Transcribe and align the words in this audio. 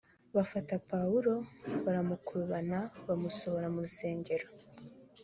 bafata 0.35 0.73
pawulo 0.89 1.33
baramukurubana 1.85 2.79
bamusohora 3.07 3.67
mu 3.73 3.79
rusengero 3.85 4.47